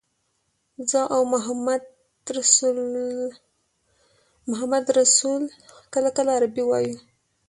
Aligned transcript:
زه 0.89 1.01
او 1.13 1.21
محمدرسول 4.51 5.43
کله 5.93 6.09
کله 6.17 6.29
عربي 6.37 6.63
وایو. 6.65 6.97